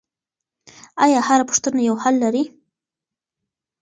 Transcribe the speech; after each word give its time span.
آیا 1.03 1.19
هره 1.27 1.43
پوښتنه 1.49 1.79
یو 1.87 1.95
حل 2.03 2.15
لري؟ 2.23 2.43